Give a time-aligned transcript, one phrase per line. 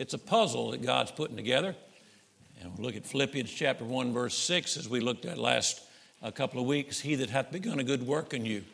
[0.00, 1.76] it's a puzzle that God's putting together.
[2.58, 5.82] And we'll look at Philippians chapter 1, verse 6, as we looked at last
[6.22, 6.98] a couple of weeks.
[6.98, 8.64] He that hath begun a good work in you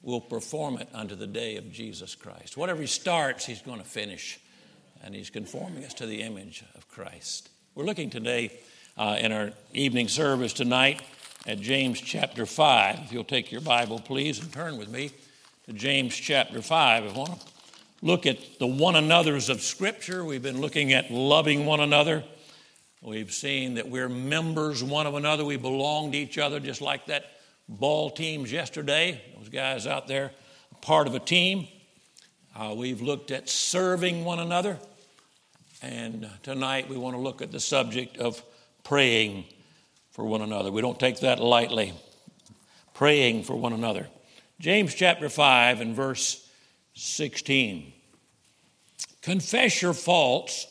[0.00, 2.56] will perform it unto the day of Jesus Christ.
[2.56, 4.38] Whatever he starts, he's going to finish.
[5.02, 7.48] And he's conforming us to the image of Christ.
[7.74, 8.52] We're looking today
[8.96, 11.02] uh, in our evening service tonight
[11.48, 13.00] at James chapter 5.
[13.06, 15.10] If you'll take your Bible, please, and turn with me
[15.66, 17.04] to James chapter 5.
[17.04, 17.59] I want to
[18.02, 20.24] look at the one another's of Scripture.
[20.24, 22.24] We've been looking at loving one another.
[23.02, 25.44] We've seen that we're members one of another.
[25.44, 27.24] We belong to each other, just like that
[27.68, 29.20] ball teams yesterday.
[29.38, 30.32] Those guys out there,
[30.82, 31.68] part of a team.
[32.54, 34.78] Uh, we've looked at serving one another.
[35.82, 38.42] And tonight we want to look at the subject of
[38.84, 39.44] praying
[40.10, 40.70] for one another.
[40.70, 41.94] We don't take that lightly.
[42.92, 44.08] Praying for one another.
[44.58, 46.46] James chapter 5 and verse
[46.94, 47.92] 16.
[49.22, 50.66] Confess your faults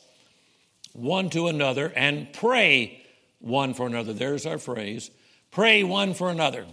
[0.93, 3.03] one to another and pray
[3.39, 4.13] one for another.
[4.13, 5.11] There's our phrase.
[5.51, 6.65] Pray one for another.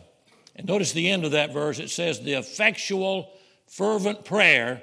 [0.55, 1.79] And notice the end of that verse.
[1.79, 3.31] It says, The effectual,
[3.67, 4.83] fervent prayer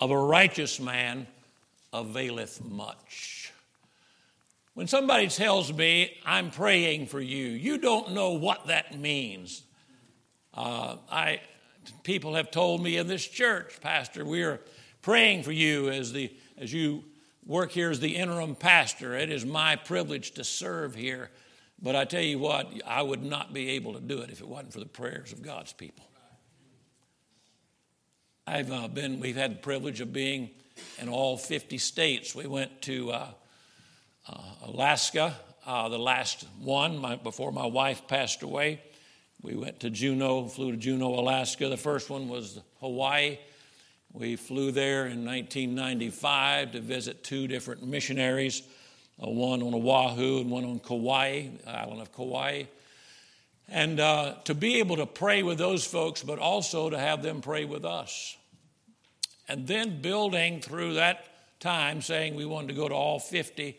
[0.00, 1.26] of a righteous man
[1.92, 3.52] availeth much.
[4.74, 9.62] When somebody tells me, I'm praying for you, you don't know what that means.
[10.54, 11.40] Uh, I,
[12.02, 14.60] people have told me in this church, Pastor, we're
[15.02, 17.04] praying for you as, the, as you
[17.46, 19.14] work here as the interim pastor.
[19.14, 21.30] It is my privilege to serve here.
[21.80, 24.48] But I tell you what, I would not be able to do it if it
[24.48, 26.06] wasn't for the prayers of God's people.
[28.46, 30.50] I've uh, been, we've had the privilege of being
[31.00, 32.34] in all 50 states.
[32.34, 33.26] We went to uh,
[34.28, 35.34] uh, Alaska,
[35.66, 38.80] uh, the last one my, before my wife passed away.
[39.42, 41.68] We went to Juneau, flew to Juneau, Alaska.
[41.68, 43.38] The first one was Hawaii.
[44.12, 48.62] We flew there in 1995 to visit two different missionaries,
[49.20, 52.64] uh, one on Oahu and one on Kauai, island of Kauai.
[53.68, 57.40] And uh, to be able to pray with those folks, but also to have them
[57.40, 58.36] pray with us.
[59.48, 61.24] And then building through that
[61.58, 63.76] time, saying we wanted to go to all 50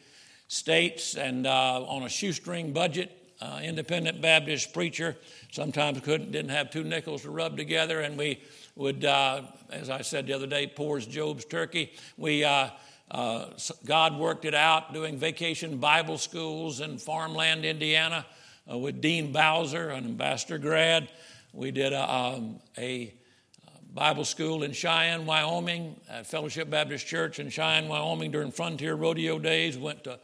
[0.49, 5.15] states and uh, on a shoestring budget, uh, independent Baptist preacher.
[5.51, 8.41] Sometimes couldn't, didn't have two nickels to rub together, and we
[8.75, 11.93] would, uh, as I said the other day, pours Job's turkey.
[12.17, 12.69] We, uh,
[13.11, 13.49] uh,
[13.85, 18.25] God worked it out doing vacation Bible schools in farmland, Indiana,
[18.71, 21.09] uh, with Dean Bowser, an ambassador grad.
[21.51, 23.13] We did a, um, a
[23.93, 29.77] Bible school in Cheyenne, Wyoming, Fellowship Baptist Church in Cheyenne, Wyoming during Frontier Rodeo days.
[29.77, 30.19] Went to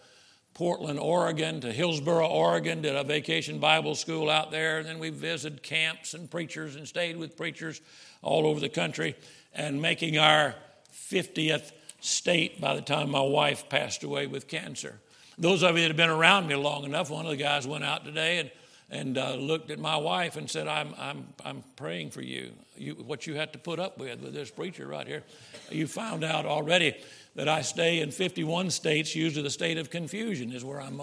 [0.53, 4.79] Portland, Oregon, to Hillsboro, Oregon, did a vacation Bible school out there.
[4.79, 7.81] And then we visited camps and preachers and stayed with preachers
[8.21, 9.15] all over the country
[9.53, 10.55] and making our
[10.93, 11.71] 50th
[12.01, 14.99] state by the time my wife passed away with cancer.
[15.37, 17.85] Those of you that have been around me long enough, one of the guys went
[17.85, 18.51] out today and,
[18.89, 22.51] and uh, looked at my wife and said, I'm, I'm, I'm praying for you.
[22.75, 22.95] you.
[22.95, 25.23] What you had to put up with with this preacher right here.
[25.71, 26.95] You found out already
[27.39, 31.01] that I stay in 51 states, usually the state of confusion is where I'm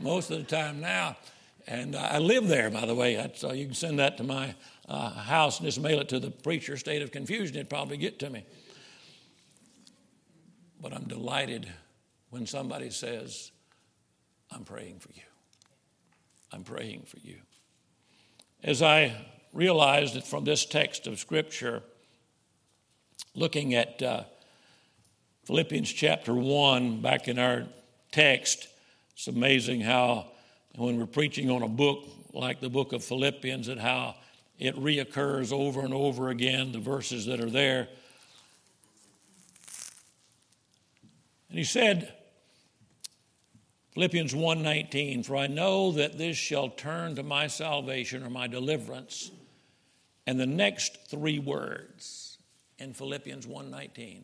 [0.00, 1.18] most of the time now.
[1.66, 4.54] And I live there, by the way, so you can send that to my
[4.88, 8.18] uh, house and just mail it to the preacher, state of confusion, it'd probably get
[8.20, 8.46] to me.
[10.80, 11.68] But I'm delighted
[12.30, 13.52] when somebody says,
[14.50, 15.22] I'm praying for you.
[16.50, 17.36] I'm praying for you.
[18.62, 19.14] As I
[19.52, 21.82] realized that from this text of Scripture,
[23.34, 24.24] looking at uh,
[25.44, 27.64] Philippians chapter 1, back in our
[28.12, 28.66] text,
[29.12, 30.28] it's amazing how
[30.76, 34.14] when we're preaching on a book like the book of Philippians and how
[34.58, 37.88] it reoccurs over and over again, the verses that are there.
[41.50, 42.14] And he said,
[43.92, 49.30] Philippians 1:19, for I know that this shall turn to my salvation or my deliverance.
[50.26, 52.38] And the next three words
[52.78, 54.22] in Philippians 1:19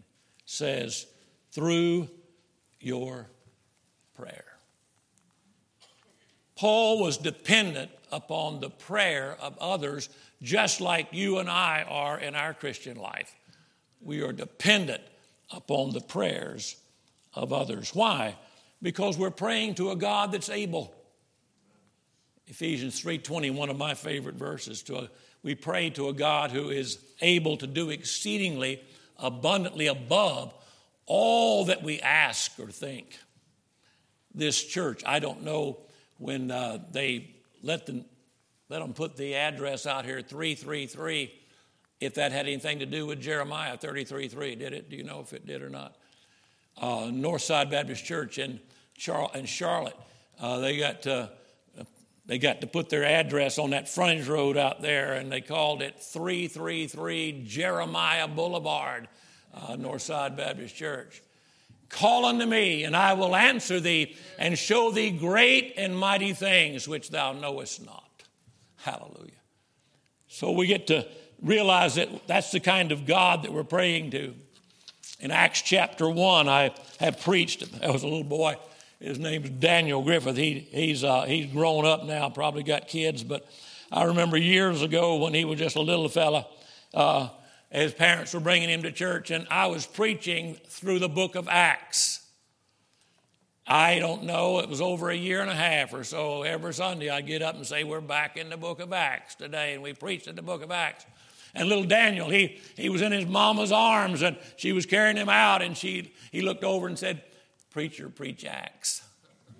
[0.50, 1.06] says,
[1.53, 2.09] through
[2.81, 3.28] your
[4.15, 4.45] prayer.
[6.57, 10.09] Paul was dependent upon the prayer of others,
[10.42, 13.33] just like you and I are in our Christian life.
[14.01, 15.03] We are dependent
[15.53, 16.77] upon the prayers
[17.33, 17.95] of others.
[17.95, 18.34] Why?
[18.83, 20.92] Because we're praying to a God that's able.
[22.48, 24.83] Ephesians 3:20, one of my favorite verses.
[24.83, 25.10] To a,
[25.45, 28.83] we pray to a God who is able to do exceedingly
[29.22, 30.55] abundantly above
[31.07, 33.19] all that we ask or think.
[34.34, 35.78] This church, I don't know
[36.19, 37.31] when uh, they
[37.63, 38.05] let them,
[38.69, 41.33] let them put the address out here, 333,
[42.01, 44.59] if that had anything to do with Jeremiah 33.3.
[44.59, 44.89] Did it?
[44.89, 45.97] Do you know if it did or not?
[46.81, 48.61] uh, Northside Baptist Church in,
[48.97, 49.97] Char- in Charlotte.
[50.41, 51.31] Uh, they got to,
[52.30, 55.82] they got to put their address on that frontage road out there, and they called
[55.82, 59.09] it 333 Jeremiah Boulevard,
[59.53, 61.24] uh, Northside Baptist Church.
[61.88, 66.86] Call unto me, and I will answer thee, and show thee great and mighty things
[66.86, 68.22] which thou knowest not.
[68.76, 69.33] Hallelujah.
[70.28, 71.09] So we get to
[71.42, 74.36] realize that that's the kind of God that we're praying to.
[75.18, 78.54] In Acts chapter 1, I have preached, I was a little boy.
[79.00, 80.36] His name's Daniel Griffith.
[80.36, 83.48] He, he's, uh, he's grown up now, probably got kids, but
[83.91, 86.47] I remember years ago when he was just a little fella,
[86.92, 87.30] uh,
[87.70, 91.48] his parents were bringing him to church, and I was preaching through the book of
[91.48, 92.26] Acts.
[93.66, 96.42] I don't know, it was over a year and a half or so.
[96.42, 99.72] Every Sunday I'd get up and say, We're back in the book of Acts today,
[99.72, 101.06] and we preached in the book of Acts.
[101.54, 105.28] And little Daniel, he, he was in his mama's arms, and she was carrying him
[105.30, 107.22] out, and she, he looked over and said,
[107.71, 109.03] Preacher, preach Acts.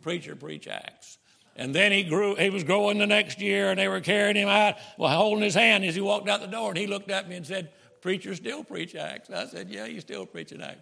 [0.03, 1.19] Preacher, preach Acts.
[1.57, 4.49] And then he grew, he was growing the next year, and they were carrying him
[4.49, 7.29] out, well, holding his hand as he walked out the door, and he looked at
[7.29, 7.71] me and said,
[8.01, 9.31] Preacher still preach Acts.
[9.31, 10.81] I said, Yeah, you still preaching Acts.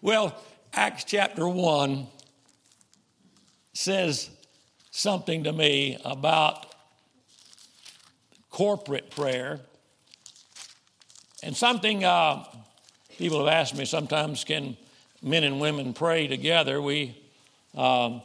[0.00, 0.34] Well,
[0.72, 2.06] Acts chapter 1
[3.74, 4.30] says
[4.90, 6.74] something to me about
[8.50, 9.60] corporate prayer.
[11.42, 12.44] And something uh,
[13.18, 14.76] people have asked me sometimes can
[15.24, 16.80] men and women pray together?
[16.80, 17.20] We
[17.74, 18.22] um,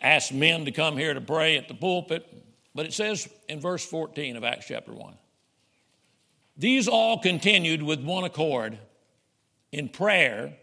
[0.00, 2.26] ask men to come here to pray at the pulpit,
[2.74, 5.14] but it says in verse 14 of Acts chapter 1
[6.56, 8.78] These all continued with one accord
[9.72, 10.54] in prayer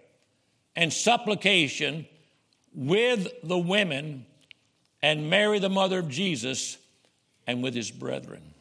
[0.76, 2.08] and supplication
[2.74, 4.26] with the women
[5.02, 6.78] and Mary, the mother of Jesus,
[7.48, 8.54] and with his brethren.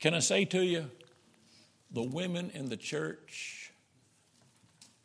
[0.00, 0.90] Can I say to you,
[1.90, 3.63] the women in the church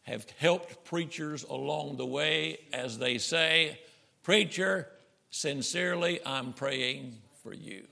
[0.09, 3.79] have helped preachers along the way as they say,
[4.23, 4.87] Preacher,
[5.29, 7.83] sincerely, I'm praying for you.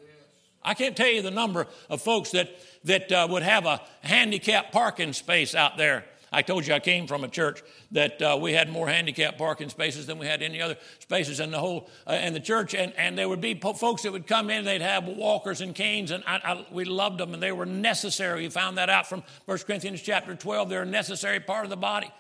[0.64, 2.50] I can't tell you the number of folks that,
[2.84, 7.08] that uh, would have a handicapped parking space out there I told you I came
[7.08, 10.62] from a church that uh, we had more handicap parking spaces than we had any
[10.62, 13.74] other spaces in the whole uh, in the church, and, and there would be po-
[13.74, 14.66] folks that would come in.
[14.66, 18.44] They'd have walkers and canes, and I, I, we loved them, and they were necessary.
[18.44, 20.70] We found that out from 1 Corinthians chapter 12.
[20.70, 22.12] They're a necessary part of the body.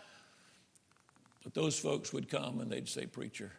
[1.43, 3.51] But those folks would come and they'd say, "Preacher,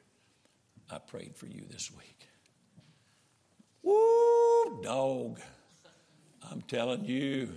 [0.91, 2.29] I prayed for you this week."
[3.83, 5.41] Woo, dog!
[6.51, 7.51] I'm telling you.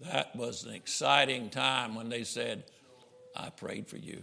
[0.00, 2.64] That was an exciting time when they said,
[3.34, 4.22] I prayed for you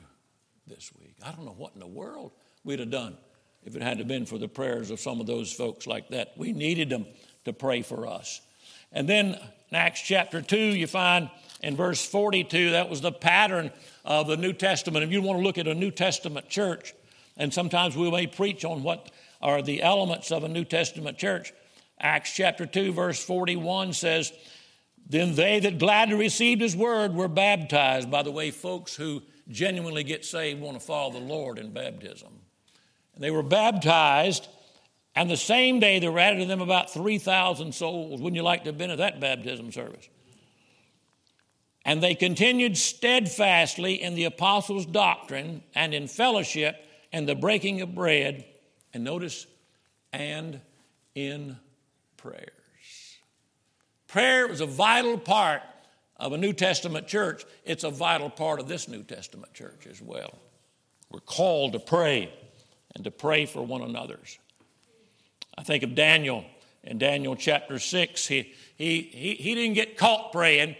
[0.67, 1.15] this week.
[1.23, 2.31] I don't know what in the world
[2.63, 3.17] we'd have done
[3.63, 6.33] if it hadn't been for the prayers of some of those folks like that.
[6.37, 7.05] We needed them
[7.45, 8.41] to pray for us.
[8.91, 9.37] And then
[9.69, 11.29] in Acts chapter 2, you find
[11.61, 13.71] in verse 42, that was the pattern
[14.05, 15.03] of the New Testament.
[15.03, 16.93] If you want to look at a New Testament church,
[17.35, 19.09] and sometimes we may preach on what
[19.41, 21.51] are the elements of a New Testament church.
[21.99, 24.31] Acts chapter 2, verse 41 says,
[25.07, 28.09] then they that gladly received his word were baptized.
[28.09, 32.29] By the way, folks who genuinely get saved want to follow the Lord in baptism.
[33.15, 34.47] And they were baptized,
[35.15, 38.21] and the same day there were added to them about 3,000 souls.
[38.21, 40.09] Wouldn't you like to have been at that baptism service?
[41.85, 46.77] And they continued steadfastly in the apostles' doctrine and in fellowship
[47.11, 48.45] and the breaking of bread.
[48.93, 49.47] And notice,
[50.13, 50.61] and
[51.15, 51.57] in
[52.15, 52.53] prayer.
[54.13, 55.63] Prayer was a vital part
[56.17, 57.45] of a New Testament church.
[57.65, 60.37] It's a vital part of this New Testament church as well.
[61.09, 62.31] We're called to pray
[62.93, 64.37] and to pray for one another's.
[65.57, 66.45] I think of Daniel
[66.83, 68.27] in Daniel chapter 6.
[68.27, 70.75] He, he, he, he didn't get caught praying.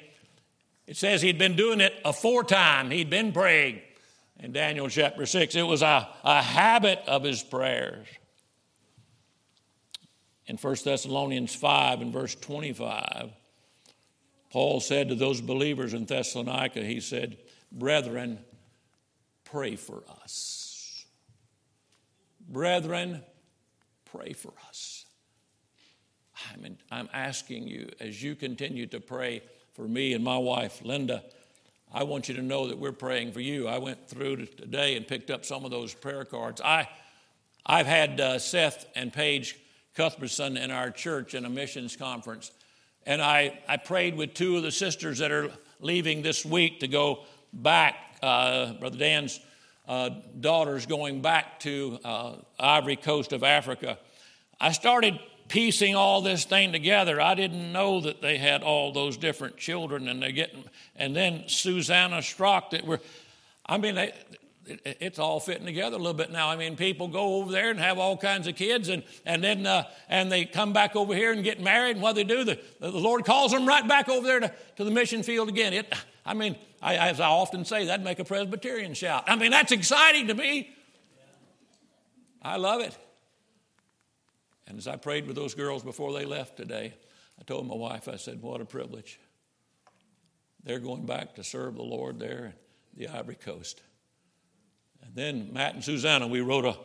[0.86, 3.82] It says he'd been doing it aforetime, he'd been praying.
[4.42, 8.06] In Daniel chapter 6, it was a, a habit of his prayers
[10.46, 13.32] in 1 Thessalonians 5 and verse 25,
[14.52, 17.38] Paul said to those believers in Thessalonica, he said,
[17.72, 18.40] Brethren,
[19.46, 21.06] pray for us.
[22.48, 23.24] Brethren,
[24.06, 25.06] pray for us.
[26.52, 29.42] I mean, I'm asking you, as you continue to pray
[29.74, 31.24] for me and my wife, Linda,
[31.92, 33.68] I want you to know that we're praying for you.
[33.68, 36.60] I went through today and picked up some of those prayer cards.
[36.60, 36.90] I,
[37.66, 39.58] I've had uh, Seth and Paige
[39.96, 42.52] Cuthbertson in our church in a missions conference.
[43.06, 46.88] And I, I prayed with two of the sisters that are leaving this week to
[46.88, 47.96] go back.
[48.22, 49.40] Uh, Brother Dan's
[49.88, 50.10] uh,
[50.40, 53.98] daughter's going back to uh, Ivory Coast of Africa.
[54.60, 55.20] I started
[55.50, 60.08] piecing all this thing together, I didn't know that they had all those different children
[60.08, 60.64] and they're getting,
[60.96, 63.00] and then Susanna Strock that were,
[63.66, 64.14] I mean, they,
[64.66, 66.50] it's all fitting together a little bit now.
[66.50, 69.66] I mean, people go over there and have all kinds of kids, and and then
[69.66, 71.98] uh, and they come back over here and get married.
[71.98, 74.84] And what they do, the, the Lord calls them right back over there to, to
[74.84, 75.74] the mission field again.
[75.74, 75.94] It,
[76.26, 79.26] I mean, I, as I often say, that'd make a Presbyterian shout.
[79.28, 80.74] I mean, that's exciting to me.
[82.42, 82.98] I love it.
[84.68, 86.94] And as I prayed with those girls before they left today,
[87.40, 89.20] I told my wife, I said, What a privilege.
[90.64, 92.54] They're going back to serve the Lord there
[92.96, 93.82] in the Ivory Coast.
[95.14, 96.78] Then Matt and Susanna, we wrote a,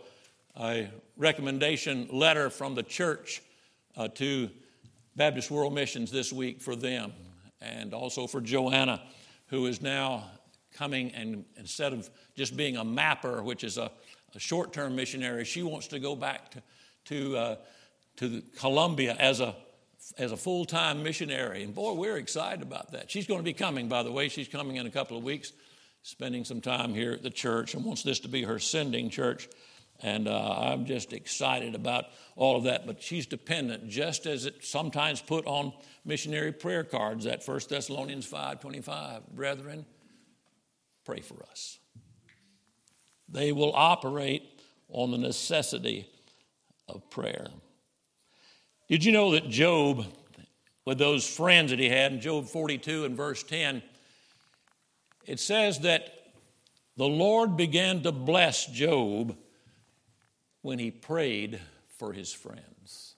[0.61, 3.43] a recommendation letter from the church
[3.97, 4.51] uh, to
[5.17, 7.13] Baptist World Missions this week for them,
[7.61, 9.03] and also for Joanna,
[9.47, 10.25] who is now
[10.73, 13.91] coming and instead of just being a mapper, which is a,
[14.35, 16.63] a short term missionary, she wants to go back to
[17.09, 17.57] to, uh,
[18.17, 19.57] to Colombia as a,
[20.19, 21.65] as a full time missionary.
[21.65, 23.11] And boy, we're excited about that.
[23.11, 24.29] She's going to be coming, by the way.
[24.29, 25.53] She's coming in a couple of weeks,
[26.03, 29.49] spending some time here at the church, and wants this to be her sending church.
[30.01, 32.87] And uh, I'm just excited about all of that.
[32.87, 35.73] But she's dependent, just as it's sometimes put on
[36.05, 39.29] missionary prayer cards, that 1 Thessalonians 5.25.
[39.31, 39.85] Brethren,
[41.05, 41.79] pray for us.
[43.29, 44.43] They will operate
[44.89, 46.09] on the necessity
[46.89, 47.49] of prayer.
[48.89, 50.07] Did you know that Job,
[50.87, 53.83] with those friends that he had in Job 42 and verse 10,
[55.29, 56.13] it says that
[56.97, 59.37] the Lord began to bless Job
[60.63, 61.61] when he prayed
[61.99, 63.15] for his friends.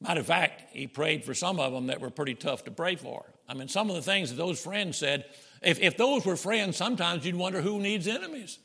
[0.00, 2.96] Matter of fact, he prayed for some of them that were pretty tough to pray
[2.96, 3.24] for.
[3.48, 5.24] I mean, some of the things that those friends said,
[5.62, 8.58] if, if those were friends, sometimes you'd wonder who needs enemies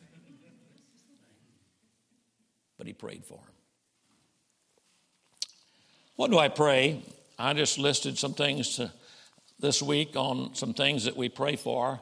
[2.77, 3.53] but he prayed for him.
[6.15, 7.01] What do I pray?
[7.37, 8.91] I just listed some things to,
[9.59, 12.01] this week on some things that we pray for,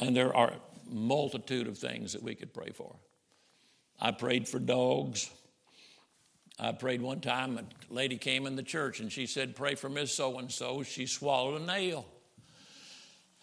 [0.00, 2.96] and there are a multitude of things that we could pray for.
[4.00, 5.30] I prayed for dogs.
[6.58, 9.90] I prayed one time, a lady came in the church and she said, Pray for
[9.90, 10.82] Miss So and so.
[10.82, 12.06] She swallowed a nail.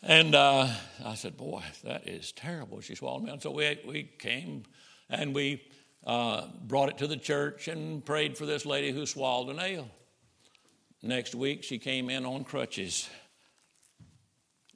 [0.01, 0.67] And uh,
[1.05, 2.81] I said, Boy, that is terrible.
[2.81, 3.39] She swallowed a nail.
[3.39, 4.63] So we, we came
[5.09, 5.63] and we
[6.05, 9.89] uh, brought it to the church and prayed for this lady who swallowed a nail.
[11.05, 13.09] Next week, she came in on crutches.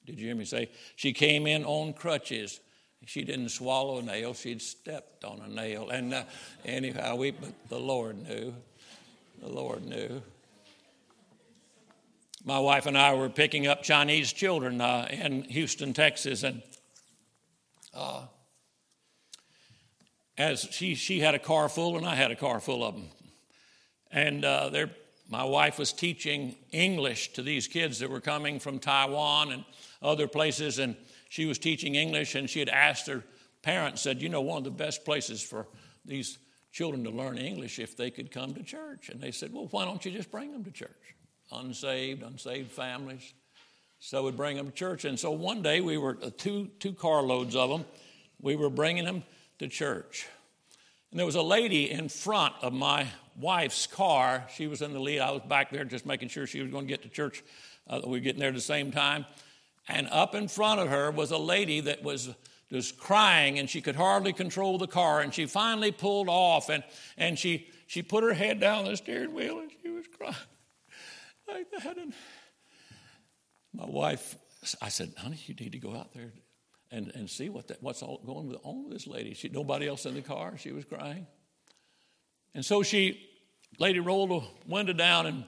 [0.05, 0.69] Did you hear me say?
[0.98, 2.60] She came in on crutches.
[3.05, 5.89] She didn't swallow a nail, she'd stepped on a nail.
[5.89, 6.24] And uh,
[6.65, 8.53] anyhow, we, but the Lord knew.
[9.41, 10.22] The Lord knew.
[12.43, 16.62] My wife and I were picking up Chinese children uh, in Houston, Texas, and
[17.93, 18.24] uh,
[20.38, 23.07] as she, she had a car full and I had a car full of them.
[24.12, 24.69] And uh,
[25.29, 29.65] my wife was teaching English to these kids that were coming from Taiwan and
[30.01, 30.96] other places, and
[31.29, 33.24] she was teaching English, and she had asked her
[33.62, 35.67] parents, said, You know, one of the best places for
[36.05, 36.38] these
[36.72, 39.10] children to learn English if they could come to church.
[39.10, 41.15] And they said, Well, why don't you just bring them to church?
[41.51, 43.34] Unsaved, unsaved families.
[44.00, 45.05] So we'd bring them to church.
[45.05, 47.86] And so one day we were uh, two, two carloads of them.
[48.39, 49.24] We were bringing them
[49.60, 50.27] to church.
[51.18, 54.46] And there was a lady in front of my wife's car.
[54.54, 55.18] She was in the lead.
[55.18, 57.44] I was back there just making sure she was going to get to church.
[57.88, 59.26] Uh, we were getting there at the same time.
[59.88, 62.30] And up in front of her was a lady that was
[62.72, 65.22] just crying and she could hardly control the car.
[65.22, 66.84] And she finally pulled off and,
[67.18, 70.36] and she, she put her head down the steering wheel and she was crying
[71.48, 71.98] like that.
[71.98, 72.14] And
[73.74, 74.36] my wife,
[74.84, 76.32] I said, honey, you need to go out there
[76.91, 79.34] and, and see what that, what's all going on with this lady.
[79.34, 80.58] She, nobody else in the car.
[80.58, 81.27] She was crying.
[82.53, 83.27] And so she,
[83.77, 85.44] lady rolled the window down, and,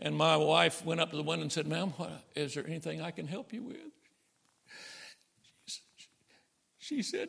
[0.00, 3.00] and my wife went up to the window and said, Ma'am, what, is there anything
[3.00, 3.76] I can help you with?
[5.66, 5.80] She,
[6.78, 7.28] she said,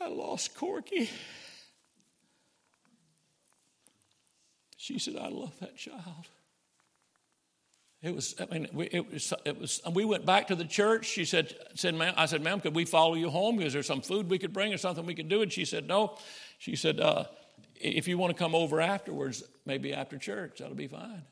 [0.00, 1.10] I lost Corky.
[4.76, 6.26] She said, I love that child.
[8.02, 11.04] It was, I mean, we, it was, it was, we went back to the church.
[11.06, 13.60] She said, said ma'am, I said, ma'am, could we follow you home?
[13.60, 15.42] Is there some food we could bring or something we could do?
[15.42, 16.16] And she said, no.
[16.58, 17.24] She said, uh,
[17.74, 21.22] if you want to come over afterwards, maybe after church, that'll be fine.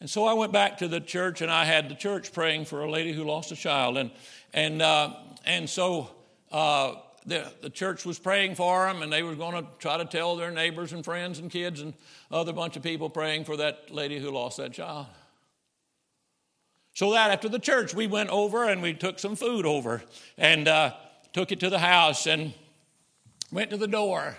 [0.00, 2.84] And so I went back to the church and I had the church praying for
[2.84, 3.98] a lady who lost a child.
[3.98, 4.12] And,
[4.54, 6.10] and, uh, and so
[6.52, 6.94] uh,
[7.28, 10.36] the, the church was praying for them, and they were going to try to tell
[10.36, 11.94] their neighbors and friends and kids and
[12.30, 15.06] other bunch of people praying for that lady who lost that child.
[16.94, 20.02] So that after the church, we went over and we took some food over
[20.36, 20.94] and uh,
[21.32, 22.52] took it to the house and
[23.52, 24.36] went to the door.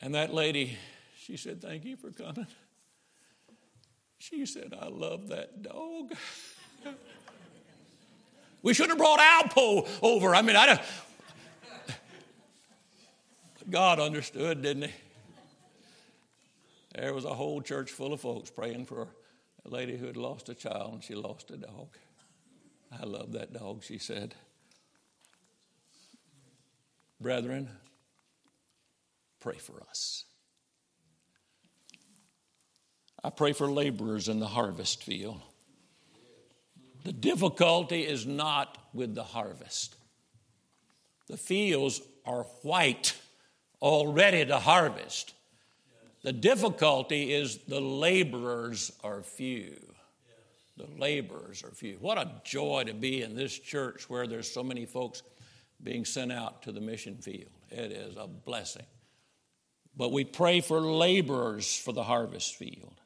[0.00, 0.78] And that lady,
[1.16, 2.46] she said, Thank you for coming.
[4.18, 6.12] She said, I love that dog.
[8.62, 10.34] we should have brought Alpo over.
[10.34, 10.80] I mean, I don't.
[13.70, 14.92] God understood, didn't he?
[16.94, 19.08] There was a whole church full of folks praying for
[19.64, 21.96] a lady who had lost a child and she lost a dog.
[23.00, 24.34] I love that dog, she said.
[27.20, 27.70] Brethren,
[29.40, 30.24] pray for us.
[33.24, 35.40] I pray for laborers in the harvest field.
[37.04, 39.96] The difficulty is not with the harvest.
[41.28, 43.16] The fields are white,
[43.82, 45.34] all ready to harvest.
[46.22, 49.76] The difficulty is the laborers are few.
[50.76, 51.96] The laborers are few.
[52.00, 55.24] What a joy to be in this church where there's so many folks
[55.82, 57.50] being sent out to the mission field.
[57.70, 58.86] It is a blessing.
[59.96, 63.00] But we pray for laborers for the harvest field.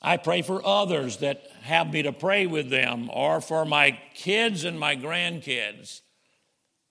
[0.00, 4.64] I pray for others that have me to pray with them, or for my kids
[4.64, 6.00] and my grandkids,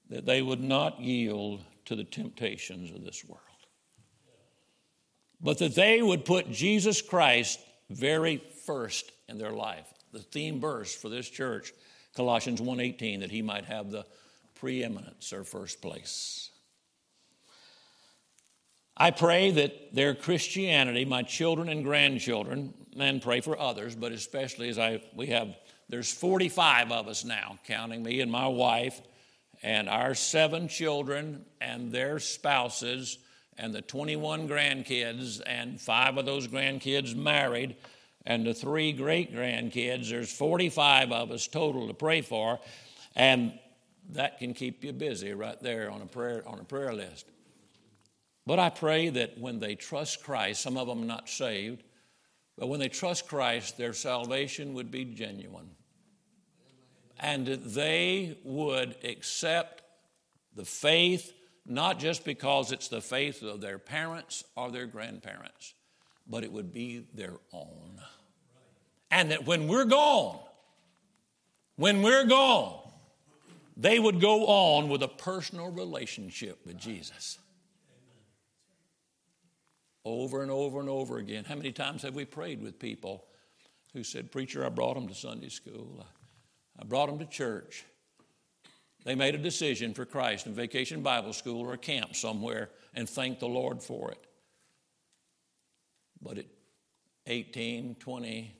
[0.09, 3.41] that they would not yield to the temptations of this world,
[5.41, 7.59] but that they would put Jesus Christ
[7.89, 9.87] very first in their life.
[10.11, 11.73] The theme verse for this church,
[12.15, 14.05] Colossians 1:18, that he might have the
[14.55, 16.49] preeminence or first place.
[18.95, 24.69] I pray that their Christianity, my children and grandchildren, and pray for others, but especially
[24.69, 25.55] as I we have
[25.89, 29.01] there's 45 of us now, counting me and my wife,
[29.63, 33.17] and our seven children and their spouses,
[33.57, 37.75] and the 21 grandkids, and five of those grandkids married,
[38.25, 40.09] and the three great grandkids.
[40.09, 42.59] There's 45 of us total to pray for,
[43.15, 43.57] and
[44.09, 47.25] that can keep you busy right there on a prayer on a prayer list.
[48.45, 51.83] But I pray that when they trust Christ, some of them not saved,
[52.57, 55.69] but when they trust Christ, their salvation would be genuine.
[57.19, 59.83] And that they would accept
[60.55, 61.33] the faith,
[61.65, 65.73] not just because it's the faith of their parents or their grandparents,
[66.27, 67.99] but it would be their own.
[69.11, 70.39] And that when we're gone,
[71.75, 72.79] when we're gone,
[73.75, 77.39] they would go on with a personal relationship with Jesus
[80.05, 81.45] over and over and over again.
[81.45, 83.25] How many times have we prayed with people
[83.93, 86.05] who said, Preacher, I brought them to Sunday school,
[86.79, 87.85] I brought them to church.
[89.05, 93.07] They made a decision for Christ in vacation Bible school or a camp somewhere and
[93.07, 94.25] thanked the Lord for it.
[96.21, 96.45] But at
[97.27, 98.55] 18, 20,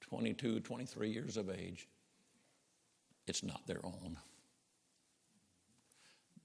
[0.00, 1.88] 22, 23 years of age,
[3.26, 4.18] it's not their own.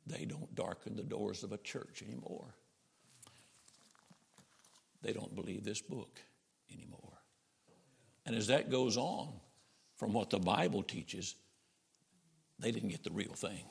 [0.06, 2.54] They don't darken the doors of a church anymore
[5.06, 6.20] they don't believe this book
[6.74, 7.14] anymore.
[8.26, 9.34] And as that goes on
[9.98, 11.36] from what the Bible teaches,
[12.60, 13.66] they didn't get the real thing.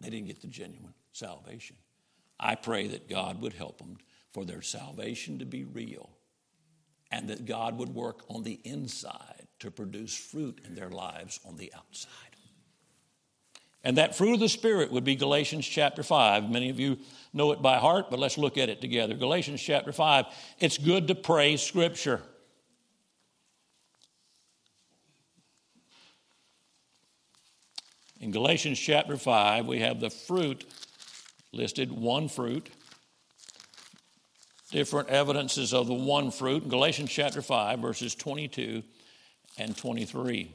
[0.00, 1.76] They didn't get the genuine salvation.
[2.38, 3.96] I pray that God would help them
[4.32, 6.10] for their salvation to be real
[7.10, 11.56] and that God would work on the inside to produce fruit in their lives on
[11.56, 12.10] the outside.
[13.84, 16.50] And that fruit of the Spirit would be Galatians chapter 5.
[16.50, 16.98] Many of you
[17.32, 19.14] know it by heart, but let's look at it together.
[19.14, 20.26] Galatians chapter 5.
[20.58, 22.20] It's good to pray Scripture.
[28.20, 30.64] In Galatians chapter 5, we have the fruit
[31.52, 32.68] listed, one fruit.
[34.70, 36.64] Different evidences of the one fruit.
[36.64, 38.82] In Galatians chapter 5, verses 22
[39.58, 40.50] and 23.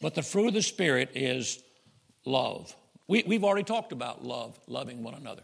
[0.00, 1.62] But the fruit of the Spirit is
[2.24, 2.74] love.
[3.08, 5.42] We, we've already talked about love, loving one another.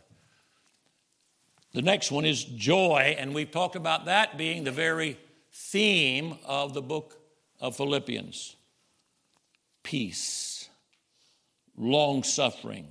[1.73, 5.19] The next one is joy, and we've talked about that being the very
[5.53, 7.19] theme of the book
[7.61, 8.57] of Philippians
[9.87, 10.56] peace,
[11.77, 12.89] long suffering,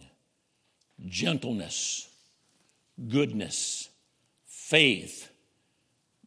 [1.08, 2.10] gentleness,
[3.08, 3.89] goodness,
[4.45, 5.30] faith,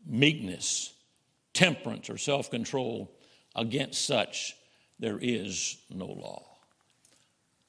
[0.06, 0.92] meekness,
[1.54, 3.14] temperance, or self control.
[3.54, 4.54] Against such
[5.00, 6.44] there is no law.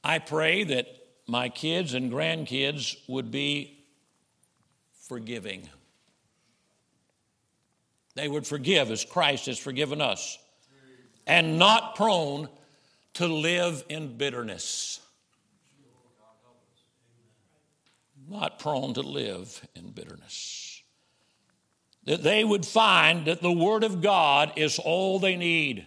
[0.04, 0.88] I pray that
[1.28, 3.86] my kids and grandkids would be
[5.08, 5.68] forgiving.
[8.16, 10.38] They would forgive as Christ has forgiven us
[11.26, 12.50] and not prone
[13.20, 15.00] to live in bitterness.
[18.28, 20.82] Not prone to live in bitterness.
[22.06, 25.86] That they would find that the Word of God is all they need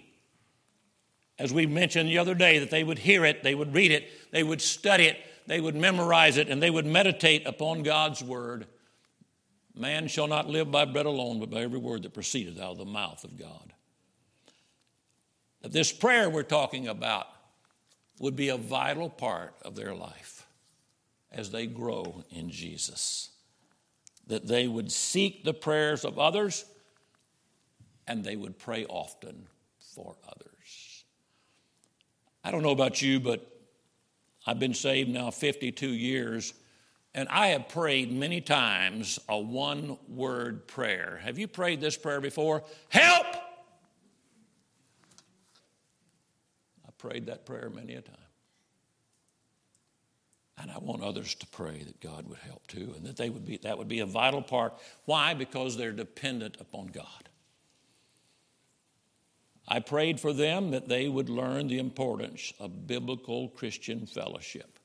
[1.42, 4.08] as we mentioned the other day, that they would hear it, they would read it,
[4.30, 5.16] they would study it,
[5.48, 8.68] they would memorize it and they would meditate upon God's word.
[9.74, 12.78] Man shall not live by bread alone, but by every word that proceedeth out of
[12.78, 13.72] the mouth of God.
[15.62, 17.26] That this prayer we're talking about
[18.18, 20.46] would be a vital part of their life
[21.30, 23.30] as they grow in Jesus.
[24.26, 26.64] That they would seek the prayers of others
[28.06, 29.46] and they would pray often
[29.94, 31.04] for others.
[32.44, 33.48] I don't know about you, but
[34.46, 36.54] I've been saved now 52 years,
[37.14, 41.20] and I have prayed many times a one word prayer.
[41.22, 42.64] Have you prayed this prayer before?
[42.88, 43.26] Help!
[46.84, 48.16] I prayed that prayer many a time.
[50.56, 53.44] And I want others to pray that God would help too, and that they would
[53.44, 54.74] be that would be a vital part.
[55.04, 55.34] Why?
[55.34, 57.28] Because they're dependent upon God.
[59.66, 64.78] I prayed for them that they would learn the importance of biblical Christian fellowship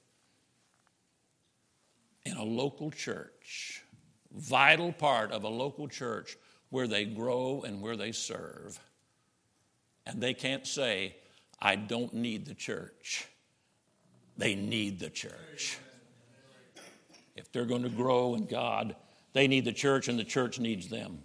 [2.26, 3.84] in a local church,
[4.32, 6.36] vital part of a local church
[6.70, 8.80] where they grow and where they serve.
[10.06, 11.16] And they can't say,
[11.60, 13.28] I don't need the church.
[14.38, 15.80] They need the church.
[17.36, 18.96] If they're going to grow in God,
[19.34, 21.20] they need the church and the church needs them.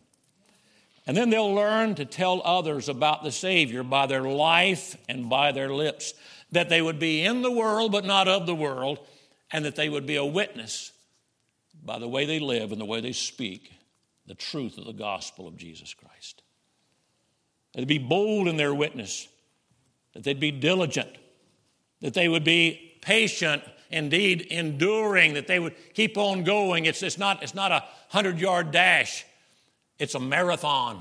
[1.07, 5.53] And then they'll learn to tell others about the Savior by their life and by
[5.53, 6.15] their lips,
[6.53, 8.99] that they would be in the world but not of the world,
[9.51, 10.93] and that they would be a witness
[11.83, 13.73] by the way they live and the way they speak
[14.27, 16.43] the truth of the gospel of Jesus Christ.
[17.75, 19.29] They'd be bold in their witness,
[20.15, 21.11] that they'd be diligent,
[22.01, 26.87] that they would be patient, indeed enduring, that they would keep on going.
[26.87, 29.25] It's, it's, not, it's not a hundred yard dash
[30.03, 31.01] it's a marathon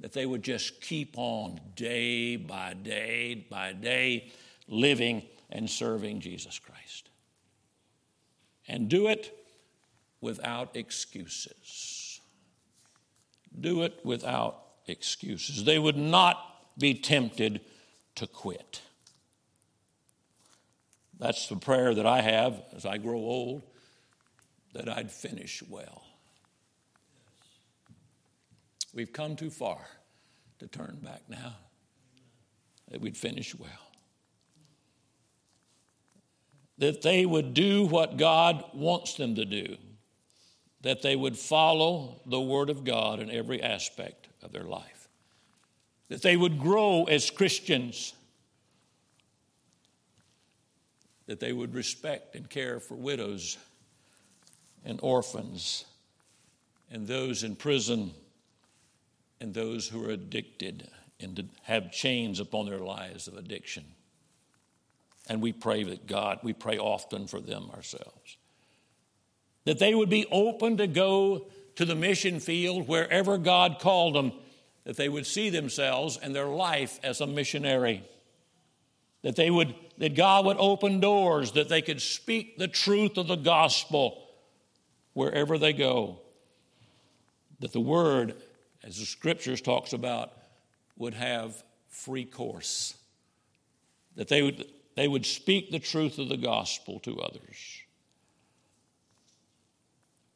[0.00, 4.32] that they would just keep on day by day by day
[4.66, 7.10] living and serving Jesus Christ.
[8.66, 9.36] And do it
[10.22, 12.20] without excuses.
[13.60, 15.64] Do it without excuses.
[15.64, 16.38] They would not
[16.78, 17.60] be tempted
[18.16, 18.80] to quit.
[21.18, 23.62] That's the prayer that I have as I grow old,
[24.74, 26.02] that I'd finish well.
[28.94, 29.86] We've come too far
[30.58, 31.56] to turn back now,
[32.90, 33.70] that we'd finish well.
[36.78, 39.76] That they would do what God wants them to do,
[40.80, 45.01] that they would follow the Word of God in every aspect of their life,
[46.08, 48.14] that they would grow as Christians,
[51.26, 53.56] that they would respect and care for widows
[54.84, 55.84] and orphans
[56.90, 58.12] and those in prison
[59.40, 60.88] and those who are addicted
[61.18, 63.84] and have chains upon their lives of addiction.
[65.28, 68.36] And we pray that God, we pray often for them ourselves.
[69.64, 74.32] That they would be open to go to the mission field wherever God called them,
[74.84, 78.02] that they would see themselves and their life as a missionary.
[79.22, 83.28] That they would, that God would open doors, that they could speak the truth of
[83.28, 84.26] the gospel
[85.12, 86.18] wherever they go.
[87.60, 88.34] That the word
[88.84, 90.32] as the scriptures talks about,
[90.96, 92.96] would have free course.
[94.16, 94.66] That they would,
[94.96, 97.82] they would speak the truth of the gospel to others.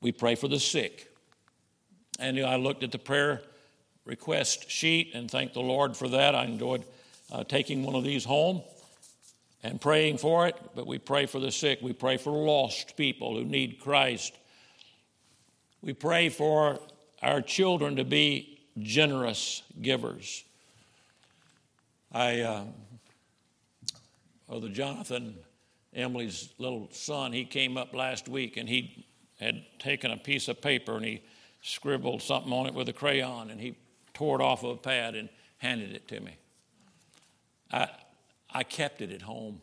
[0.01, 1.13] We pray for the sick.
[2.19, 3.43] And I looked at the prayer
[4.07, 6.35] request sheet and thank the Lord for that.
[6.35, 6.85] I enjoyed
[7.31, 8.63] uh, taking one of these home
[9.63, 11.81] and praying for it, but we pray for the sick.
[11.83, 14.39] We pray for lost people who need Christ.
[15.83, 16.79] We pray for
[17.21, 20.45] our children to be generous givers.
[22.13, 22.65] I, uh,
[24.49, 25.35] the Jonathan,
[25.95, 29.07] Emily's little son, he came up last week and he
[29.41, 31.23] had taken a piece of paper and he
[31.63, 33.77] scribbled something on it with a crayon and he
[34.17, 36.39] tore it off of a pad and handed it to me.
[37.71, 37.89] I,
[38.51, 39.61] I kept it at home.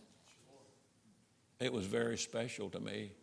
[1.60, 3.13] It was very special to me.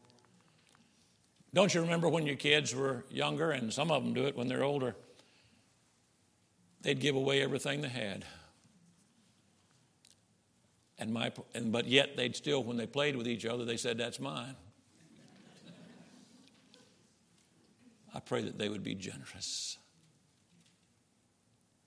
[1.54, 4.48] Don't you remember when your kids were younger, and some of them do it when
[4.48, 4.96] they're older?
[6.82, 8.24] They'd give away everything they had.
[10.98, 13.98] And my, and, but yet they'd still, when they played with each other, they said,
[13.98, 14.56] That's mine.
[18.12, 19.78] I pray that they would be generous,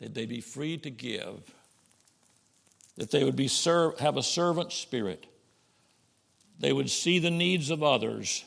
[0.03, 1.53] that they'd be free to give,
[2.97, 3.49] that they would be
[3.99, 5.25] have a servant spirit,
[6.59, 8.43] they would see the needs of others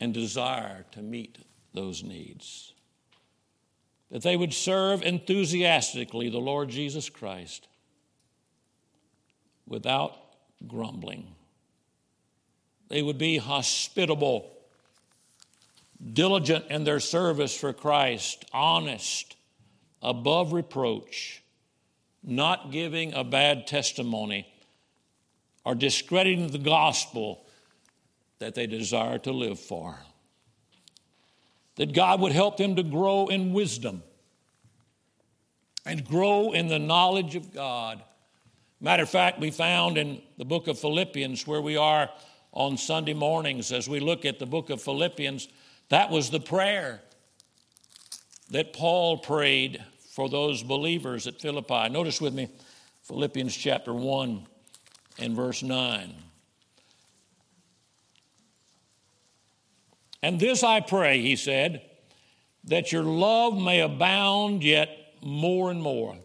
[0.00, 1.38] and desire to meet
[1.72, 2.74] those needs.
[4.10, 7.66] That they would serve enthusiastically the Lord Jesus Christ
[9.66, 10.14] without
[10.66, 11.26] grumbling.
[12.88, 14.50] They would be hospitable,
[16.12, 19.36] diligent in their service for Christ, honest,
[20.02, 21.42] above reproach,
[22.22, 24.46] not giving a bad testimony
[25.64, 27.44] or discrediting the gospel
[28.38, 29.98] that they desire to live for.
[31.76, 34.02] That God would help them to grow in wisdom
[35.86, 38.02] and grow in the knowledge of God.
[38.80, 42.10] Matter of fact, we found in the book of Philippians, where we are
[42.52, 45.48] on Sunday mornings as we look at the book of Philippians,
[45.90, 47.00] that was the prayer
[48.50, 51.88] that Paul prayed for those believers at Philippi.
[51.88, 52.48] Notice with me
[53.02, 54.44] Philippians chapter 1
[55.20, 56.12] and verse 9.
[60.22, 61.82] And this I pray, he said,
[62.64, 64.90] that your love may abound yet
[65.22, 66.16] more and more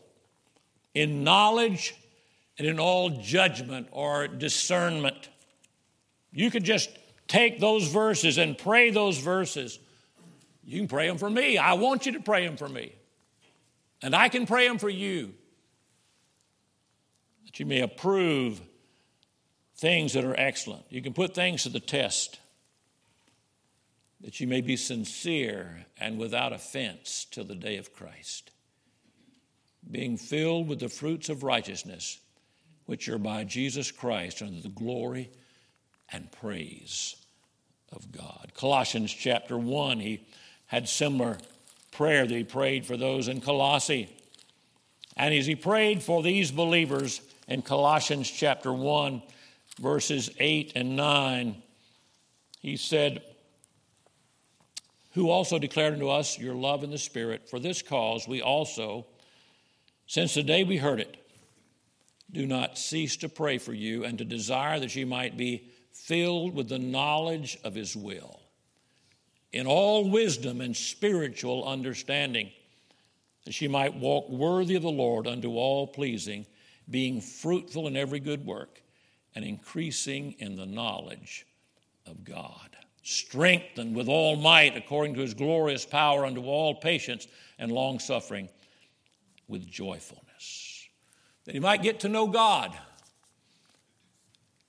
[0.93, 1.95] in knowledge
[2.57, 5.29] and in all judgment or discernment.
[6.31, 6.89] You could just
[7.27, 9.79] take those verses and pray those verses.
[10.63, 11.57] You can pray them for me.
[11.57, 12.93] I want you to pray them for me.
[14.05, 15.33] And I can pray them for you.
[17.45, 18.61] That you may approve
[19.77, 20.85] things that are excellent.
[20.89, 22.39] You can put things to the test.
[24.21, 28.51] That you may be sincere and without offense till the day of Christ
[29.89, 32.19] being filled with the fruits of righteousness,
[32.85, 35.31] which are by Jesus Christ unto the glory
[36.11, 37.15] and praise
[37.91, 38.51] of God.
[38.55, 40.25] Colossians chapter 1, he
[40.67, 41.37] had similar
[41.95, 44.09] prayer that he prayed for those in Colossae.
[45.17, 49.21] And as he prayed for these believers in Colossians chapter 1,
[49.79, 51.61] verses 8 and 9,
[52.59, 53.21] he said,
[55.13, 57.49] Who also declared unto us your love in the Spirit.
[57.49, 59.05] For this cause we also,
[60.07, 61.15] since the day we heard it,
[62.31, 66.53] do not cease to pray for you and to desire that you might be filled
[66.53, 68.41] with the knowledge of His will,
[69.55, 72.51] in all wisdom and spiritual understanding,
[73.45, 76.45] that she might walk worthy of the Lord unto all pleasing,
[76.89, 78.81] being fruitful in every good work
[79.33, 81.47] and increasing in the knowledge
[82.05, 82.75] of God.
[83.01, 87.25] Strengthened with all might according to his glorious power unto all patience
[87.57, 88.49] and long suffering
[89.47, 90.85] with joyfulness.
[91.45, 92.77] That he might get to know God,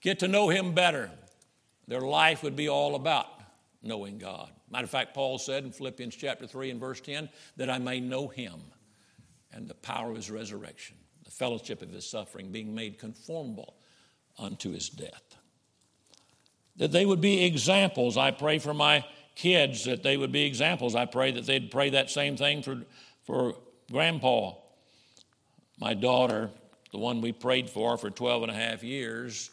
[0.01, 1.11] get to know him better.
[1.88, 3.36] Their life would be all about
[3.87, 4.51] knowing God.
[4.70, 8.01] Matter of fact, Paul said in Philippians chapter 3 and verse 10 that I may
[8.01, 8.61] know him
[9.53, 13.77] and the power of his resurrection, the fellowship of his suffering, being made conformable
[14.38, 15.37] unto his death.
[16.77, 18.16] That they would be examples.
[18.16, 20.94] I pray for my kids that they would be examples.
[20.94, 22.83] I pray that they'd pray that same thing for,
[23.25, 23.55] for
[23.90, 24.53] grandpa
[25.79, 26.51] my daughter,
[26.92, 29.51] the one we prayed for for 12 and a half years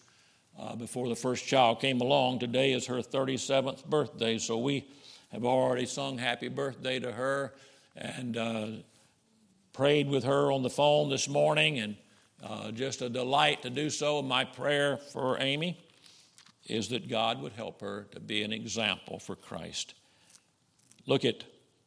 [0.60, 4.38] uh, before the first child came along, today is her 37th birthday.
[4.38, 4.88] So we
[5.32, 7.54] have already sung happy birthday to her
[7.96, 8.68] and uh,
[9.74, 11.96] prayed with her on the phone this morning, and
[12.44, 14.22] uh, just a delight to do so.
[14.22, 15.80] My prayer for Amy
[16.68, 19.96] is that God would help her to be an example for Christ.
[21.06, 21.44] Look at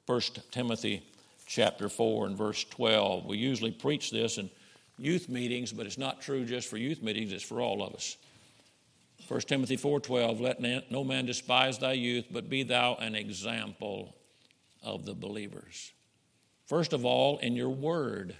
[0.07, 1.03] 1 Timothy
[1.47, 3.25] chapter 4 and verse 12.
[3.25, 4.51] We usually preach this in
[4.99, 8.17] youth meetings, but it's not true just for youth meetings, it's for all of us.
[9.29, 14.15] 1 Timothy 4:12 let no man despise thy youth but be thou an example
[14.83, 15.93] of the believers.
[16.67, 18.37] First of all in your word.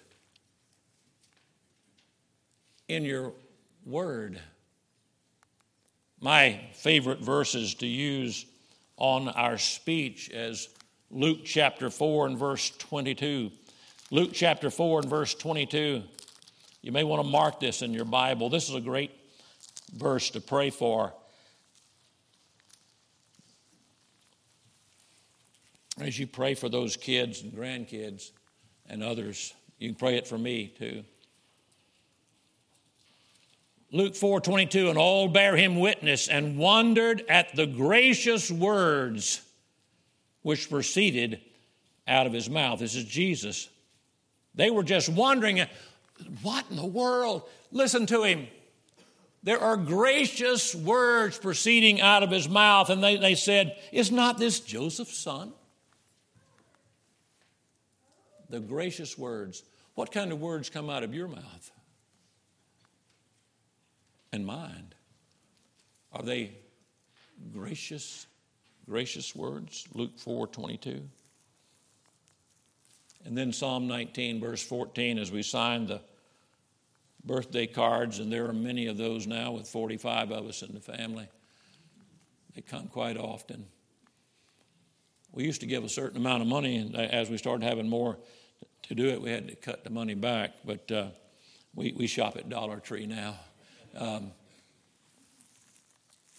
[2.89, 3.33] In your
[3.85, 4.41] word.
[6.21, 8.47] My favorite verses to use
[8.97, 10.69] on our speech as
[11.11, 13.51] Luke chapter 4 and verse 22.
[14.11, 16.03] Luke chapter 4 and verse 22.
[16.83, 18.49] You may want to mark this in your Bible.
[18.49, 19.11] This is a great
[19.93, 21.13] verse to pray for.
[26.01, 28.31] As you pray for those kids and grandkids
[28.87, 31.05] and others, you can pray it for me too.
[33.93, 39.41] Luke 4 22, and all bear him witness and wondered at the gracious words
[40.43, 41.41] which proceeded
[42.07, 42.81] out of his mouth.
[42.81, 43.69] This is Jesus.
[44.55, 45.65] They were just wondering,
[46.43, 47.43] what in the world?
[47.71, 48.49] Listen to him.
[49.47, 54.39] There are gracious words proceeding out of his mouth, and they, they said, Is not
[54.39, 55.53] this Joseph's son?
[58.51, 59.63] The gracious words.
[59.95, 61.71] What kind of words come out of your mouth
[64.33, 64.97] and mind?
[66.13, 66.51] Are they
[67.55, 68.27] gracious
[68.89, 71.03] gracious words, Luke 4 22.
[73.25, 76.01] And then Psalm 19, verse 14, as we sign the
[77.27, 80.81] birthday cards, and there are many of those now with 45 of us in the
[80.81, 81.29] family.
[82.55, 83.67] They come quite often.
[85.33, 88.19] We used to give a certain amount of money, and as we started having more
[88.85, 90.55] to do it, we had to cut the money back.
[90.65, 91.09] But uh,
[91.75, 93.39] we, we shop at Dollar Tree now.
[93.95, 94.31] Um,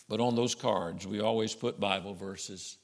[0.10, 2.78] but on those cards, we always put Bible verses.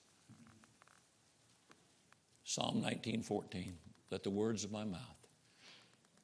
[2.44, 3.72] Psalm 19:14,
[4.12, 5.00] let the words of my mouth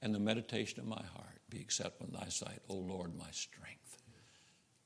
[0.02, 3.98] and the meditation of my heart be acceptable in thy sight, O Lord, my strength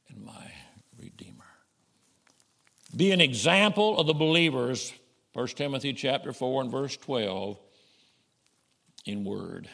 [0.09, 0.51] and my
[0.97, 1.45] redeemer.
[2.95, 4.93] Be an example of the believers,
[5.33, 7.57] 1 Timothy chapter 4 and verse 12,
[9.05, 9.67] in word.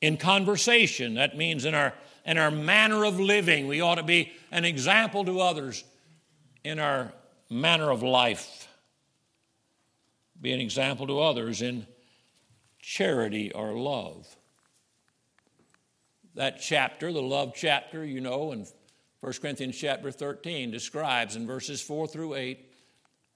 [0.00, 1.92] In conversation, that means in our,
[2.24, 5.84] in our manner of living, we ought to be an example to others
[6.64, 7.12] in our
[7.50, 8.68] manner of life.
[10.40, 11.86] Be an example to others in
[12.78, 14.36] charity or love.
[16.34, 18.66] That chapter, the love chapter, you know, in
[19.20, 22.66] 1 Corinthians chapter 13 describes in verses 4 through 8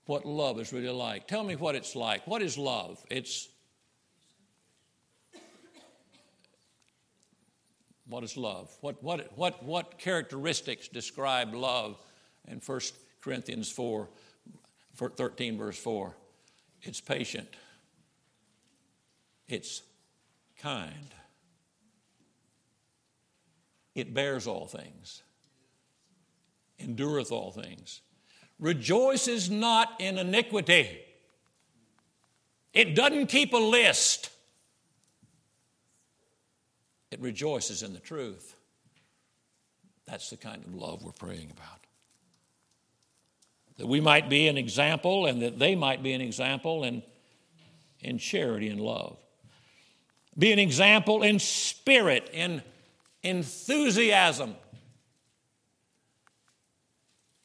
[0.07, 1.27] what love is really like.
[1.27, 2.27] Tell me what it's like.
[2.27, 3.03] What is love?
[3.11, 3.49] It's
[8.07, 8.71] what is love?
[8.81, 11.97] What, what, what, what characteristics describe love
[12.49, 12.81] in 1
[13.23, 14.09] Corinthians 4,
[14.97, 16.15] 13, verse 4?
[16.83, 17.49] It's patient.
[19.49, 19.83] It's
[20.59, 21.15] kind.
[23.95, 25.23] It bears all things,
[26.79, 28.01] endureth all things,
[28.59, 31.01] rejoices not in iniquity.
[32.73, 34.31] It doesn't keep a list.
[37.13, 38.57] It rejoices in the truth.
[40.07, 41.87] That's the kind of love we're praying about.
[43.79, 47.03] That we might be an example and that they might be an example in,
[48.01, 49.17] in charity and love.
[50.37, 52.63] Be an example in spirit, in
[53.25, 54.55] enthusiasm.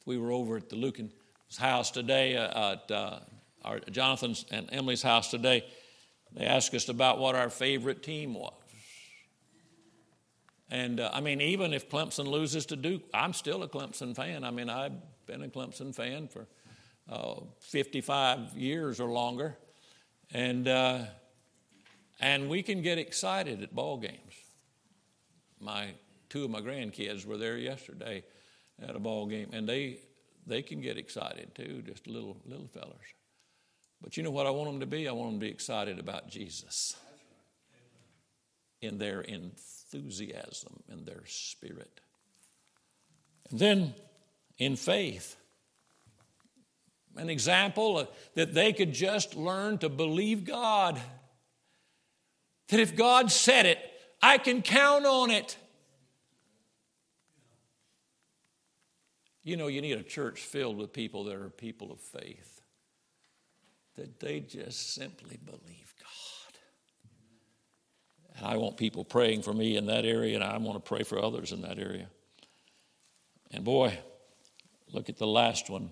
[0.06, 1.12] We were over at the Lucan's
[1.58, 3.20] house today, uh, at uh,
[3.64, 5.66] our, Jonathan's and Emily's house today.
[6.34, 8.54] They asked us about what our favorite team was.
[10.70, 14.44] And uh, I mean, even if Clemson loses to Duke, I'm still a Clemson fan.
[14.44, 14.94] I mean, I've
[15.26, 16.48] been a Clemson fan for
[17.10, 19.58] uh, 55 years or longer.
[20.32, 21.06] And uh,
[22.20, 24.34] and we can get excited at ball games.
[25.60, 25.90] My
[26.30, 28.24] two of my grandkids were there yesterday
[28.82, 30.00] at a ball game, and they
[30.46, 33.14] they can get excited too, just little little fellers.
[34.02, 35.08] But you know what I want them to be?
[35.08, 36.96] I want them to be excited about Jesus
[38.82, 42.00] in their enthusiasm, in their spirit.
[43.50, 43.94] And then
[44.58, 45.36] in faith,
[47.18, 51.02] an example that they could just learn to believe God
[52.70, 53.80] that if God said it,
[54.22, 55.58] I can count on it.
[59.44, 62.62] You know, you need a church filled with people that are people of faith,
[63.96, 66.60] that they just simply believe God.
[68.38, 71.04] And I want people praying for me in that area, and I want to pray
[71.04, 72.10] for others in that area.
[73.52, 73.98] And boy,
[74.92, 75.92] look at the last one,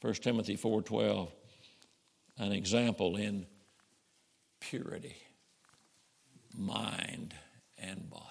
[0.00, 1.30] 1 Timothy 4:12,
[2.38, 3.46] an example in
[4.60, 5.16] purity
[6.56, 7.34] mind,
[7.78, 8.22] and body.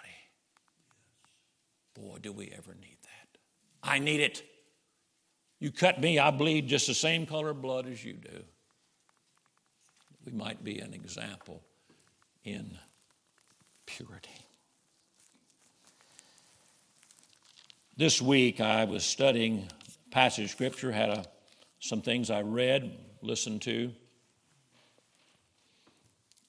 [1.93, 3.37] Boy, do we ever need that.
[3.81, 4.43] I need it.
[5.59, 8.43] You cut me, I bleed just the same color of blood as you do.
[10.25, 11.61] We might be an example
[12.43, 12.77] in
[13.85, 14.29] purity.
[17.95, 19.67] This week I was studying
[20.09, 21.25] passage scripture, had a,
[21.79, 23.91] some things I read, listened to.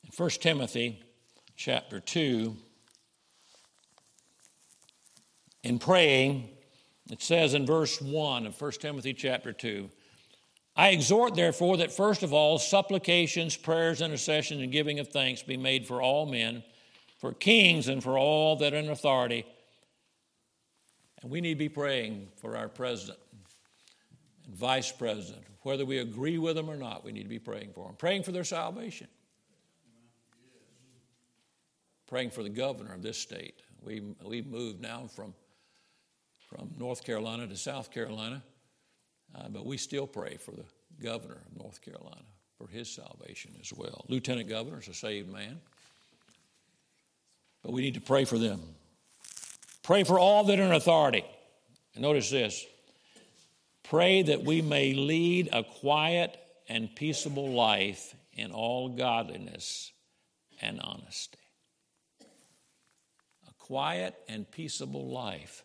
[0.02, 1.02] In 1 Timothy
[1.56, 2.56] chapter 2,
[5.64, 6.48] in praying,
[7.10, 9.90] it says in verse 1 of 1 Timothy chapter 2
[10.76, 15.56] I exhort, therefore, that first of all, supplications, prayers, intercessions, and giving of thanks be
[15.56, 16.64] made for all men,
[17.20, 19.46] for kings, and for all that are in authority.
[21.22, 23.20] And we need to be praying for our president
[24.46, 25.44] and vice president.
[25.62, 28.24] Whether we agree with them or not, we need to be praying for them, praying
[28.24, 29.06] for their salvation
[32.06, 33.62] praying for the governor of this state.
[33.82, 35.34] We, we've moved now from,
[36.54, 38.42] from North Carolina to South Carolina,
[39.34, 40.64] uh, but we still pray for the
[41.02, 42.22] governor of North Carolina
[42.56, 44.04] for his salvation as well.
[44.08, 45.60] Lieutenant governor is a saved man,
[47.62, 48.60] but we need to pray for them.
[49.82, 51.24] Pray for all that are in authority.
[51.94, 52.64] And notice this
[53.82, 56.38] pray that we may lead a quiet
[56.68, 59.92] and peaceable life in all godliness
[60.62, 61.38] and honesty
[63.48, 65.64] A quiet and peaceable life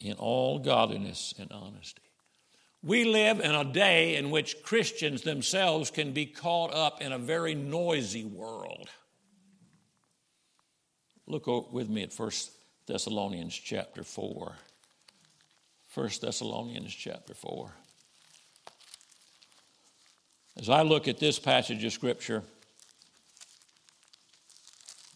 [0.00, 2.02] in all godliness and honesty.
[2.82, 7.18] We live in a day in which Christians themselves can be caught up in a
[7.18, 8.88] very noisy world.
[11.26, 12.30] Look with me at 1
[12.86, 14.52] Thessalonians chapter 4.
[15.94, 17.70] 1 Thessalonians chapter 4.
[20.58, 22.42] As I look at this passage of Scripture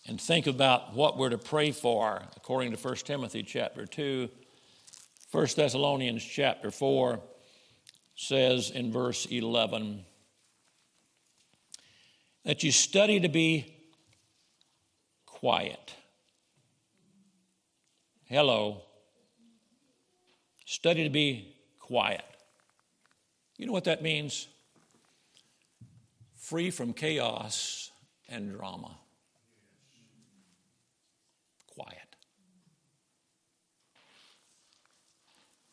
[0.07, 4.29] and think about what we're to pray for, according to 1 Timothy chapter 2,
[5.35, 7.19] 1 Thessalonians chapter 4
[8.15, 10.05] says in verse 11
[12.45, 13.67] that you study to be
[15.27, 15.93] quiet.
[18.27, 18.83] Hello.
[20.67, 22.25] Study to be quiet.
[23.59, 24.47] You know what that means?
[26.37, 27.91] Free from chaos
[28.29, 28.97] and drama.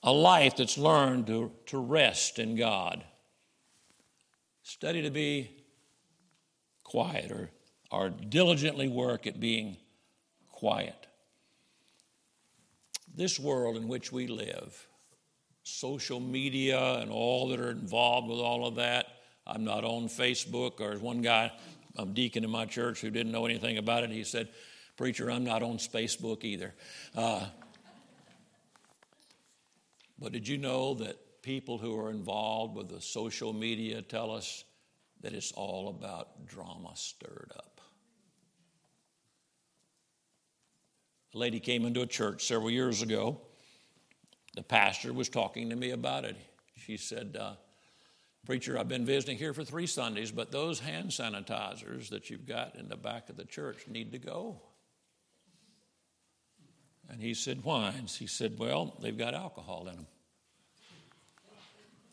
[0.04, 3.04] A life that's learned to, to rest in God.
[4.64, 5.52] Study to be
[6.84, 7.50] quiet or,
[7.92, 9.78] or diligently work at being
[10.50, 11.08] quiet.
[13.14, 14.88] This world in which we live,
[15.64, 19.08] social media and all that are involved with all of that,
[19.46, 21.52] I'm not on Facebook, or one guy,
[21.98, 24.50] a deacon in my church who didn't know anything about it, he said,
[24.98, 26.74] Preacher, I'm not on Facebook either.
[27.16, 27.48] Uh,
[30.22, 34.64] but did you know that people who are involved with the social media tell us
[35.22, 37.82] that it's all about drama stirred up?
[41.34, 43.42] A lady came into a church several years ago.
[44.56, 46.36] The pastor was talking to me about it.
[46.78, 47.54] She said, uh,
[48.46, 52.76] Preacher, I've been visiting here for three Sundays, but those hand sanitizers that you've got
[52.76, 54.62] in the back of the church need to go.
[57.10, 58.16] And he said, Wines.
[58.16, 60.08] He said, Well, they've got alcohol in them.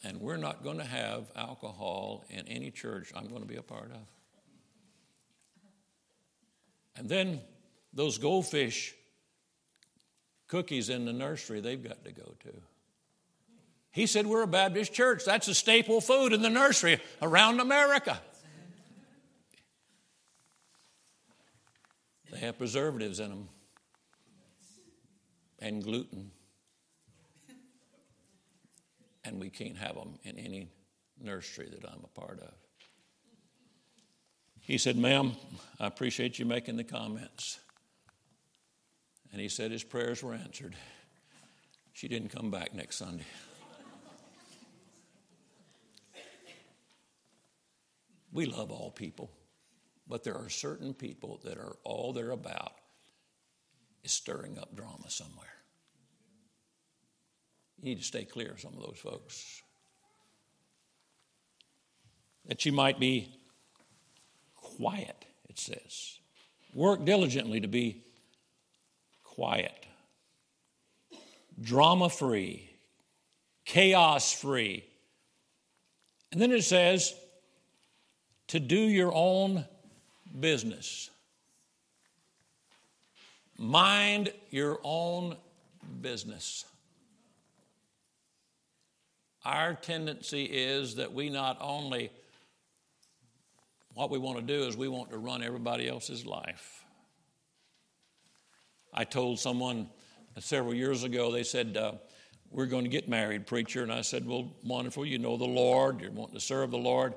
[0.05, 3.63] And we're not going to have alcohol in any church I'm going to be a
[3.63, 4.01] part of.
[6.97, 7.41] And then
[7.93, 8.95] those goldfish
[10.49, 12.61] cookies in the nursery, they've got to go too.
[13.91, 15.25] He said, We're a Baptist church.
[15.25, 18.21] That's a staple food in the nursery around America.
[22.31, 23.49] They have preservatives in them
[25.59, 26.31] and gluten.
[29.25, 30.69] And we can't have them in any
[31.21, 32.55] nursery that I'm a part of.
[34.61, 35.33] He said, Ma'am,
[35.81, 37.59] I appreciate you making the comments.
[39.33, 40.75] And he said his prayers were answered.
[41.93, 43.25] She didn't come back next Sunday.
[48.33, 49.31] we love all people,
[50.07, 52.73] but there are certain people that are all they're about
[54.09, 55.47] is stirring up drama somewhere.
[57.79, 59.63] You need to stay clear of some of those folks.
[62.47, 63.31] That you might be
[64.57, 66.19] quiet, it says.
[66.73, 68.03] Work diligently to be
[69.23, 69.87] quiet,
[71.61, 72.71] drama free,
[73.67, 74.85] chaos free.
[76.33, 77.15] And then it says,
[78.49, 79.67] to do your own
[80.41, 81.11] business.
[83.59, 85.37] Mind your own
[86.01, 86.65] business.
[89.45, 92.11] Our tendency is that we not only,
[93.95, 96.85] what we want to do is we want to run everybody else's life.
[98.95, 99.89] I told someone
[100.39, 101.93] several years ago, they said, uh,
[102.51, 103.83] We're going to get married, preacher.
[103.83, 105.05] And I said, Well, wonderful.
[105.05, 106.01] You know the Lord.
[106.01, 107.15] You're wanting to serve the Lord.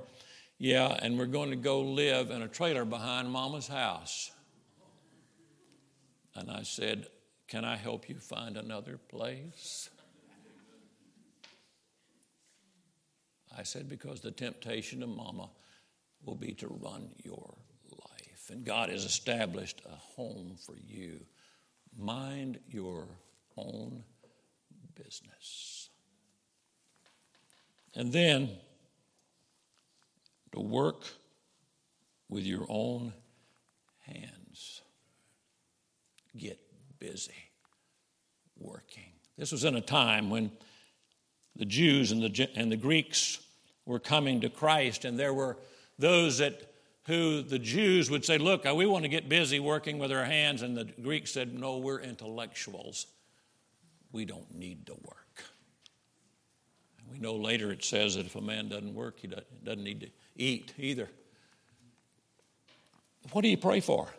[0.58, 4.32] Yeah, and we're going to go live in a trailer behind Mama's house.
[6.36, 7.08] And I said,
[7.48, 9.90] Can I help you find another place?
[13.58, 15.50] I said, because the temptation of mama
[16.24, 17.58] will be to run your
[17.92, 18.50] life.
[18.50, 21.20] And God has established a home for you.
[21.98, 23.08] Mind your
[23.58, 24.04] own
[24.96, 25.90] business.
[27.94, 28.52] And then
[30.54, 31.04] to work
[32.30, 33.14] with your own
[34.06, 34.82] hands.
[36.38, 36.60] Get
[37.00, 37.34] busy
[38.58, 39.12] working.
[39.38, 40.52] This was in a time when
[41.56, 43.40] the Jews and the, and the Greeks
[43.86, 45.58] were coming to Christ, and there were
[45.98, 46.72] those that
[47.08, 50.26] who the Jews would say, Look, uh, we want to get busy working with our
[50.26, 53.08] hands, and the Greeks said, No, we're intellectuals.
[54.12, 55.44] We don't need to work.
[57.00, 60.02] And we know later it says that if a man doesn't work, he doesn't need
[60.02, 61.10] to eat either.
[63.32, 64.10] What do you pray for?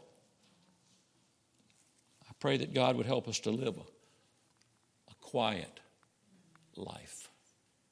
[2.43, 5.79] Pray that God would help us to live a, a quiet
[6.75, 7.29] life.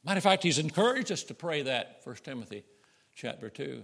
[0.05, 2.65] Matter of fact, he's encouraged us to pray that, 1 Timothy
[3.15, 3.81] chapter 2.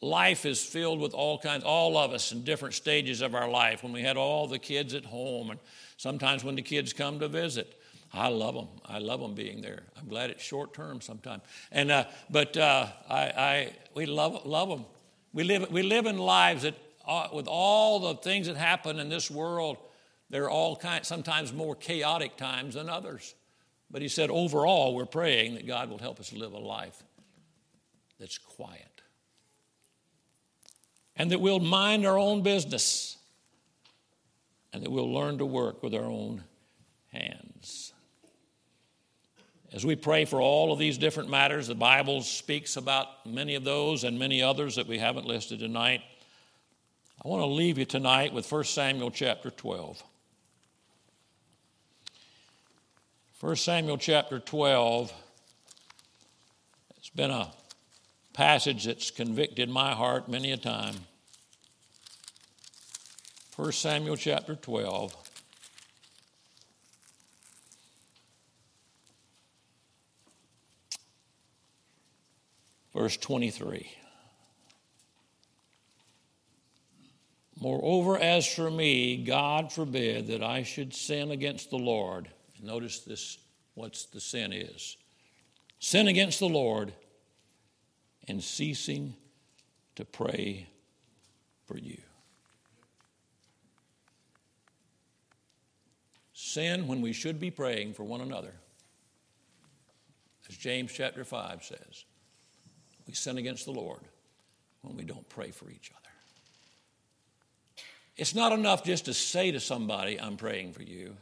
[0.00, 3.84] Life is filled with all kinds, all of us in different stages of our life.
[3.84, 5.60] When we had all the kids at home, and
[5.96, 7.80] sometimes when the kids come to visit,
[8.12, 8.68] I love them.
[8.84, 9.84] I love them being there.
[9.96, 11.44] I'm glad it's short term sometimes.
[11.70, 14.86] And uh, but uh, I, I, we love love them.
[15.32, 16.74] We live we live in lives that
[17.32, 19.78] with all the things that happen in this world,
[20.30, 21.06] there are all kinds.
[21.06, 23.34] Sometimes more chaotic times than others.
[23.90, 27.02] But he said overall, we're praying that God will help us live a life
[28.18, 29.02] that's quiet,
[31.14, 33.18] and that we'll mind our own business,
[34.72, 36.42] and that we'll learn to work with our own
[37.12, 37.92] hands.
[39.72, 43.64] As we pray for all of these different matters, the Bible speaks about many of
[43.64, 46.00] those and many others that we haven't listed tonight.
[47.26, 50.00] I want to leave you tonight with 1 Samuel chapter 12.
[53.40, 55.12] 1 Samuel chapter 12
[56.96, 57.50] it's been a
[58.32, 60.94] passage that's convicted my heart many a time.
[63.56, 65.16] 1 Samuel chapter 12.
[72.94, 73.90] verse 23.
[77.58, 82.28] Moreover, as for me, God forbid that I should sin against the Lord.
[82.62, 83.38] Notice this,
[83.74, 84.96] what the sin is
[85.78, 86.92] sin against the Lord
[88.28, 89.14] and ceasing
[89.94, 90.66] to pray
[91.66, 91.98] for you.
[96.32, 98.52] Sin when we should be praying for one another.
[100.48, 102.04] As James chapter 5 says.
[103.06, 104.00] We sin against the Lord
[104.82, 106.15] when we don't pray for each other.
[108.16, 111.16] It's not enough just to say to somebody, I'm praying for you.